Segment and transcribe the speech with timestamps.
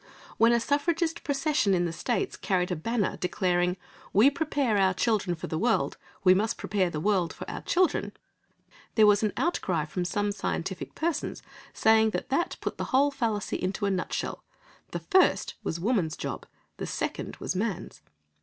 [0.37, 3.77] When a suffragist procession in the States carried a banner declaring,
[4.13, 8.11] "We prepare our children for the world; we must prepare the world for our children,"
[8.95, 13.61] there was an outcry from some scientific persons, saying that that put the whole fallacy
[13.61, 14.43] into a nutshell:
[14.89, 16.47] the first was woman's job,
[16.77, 18.01] the second was man's.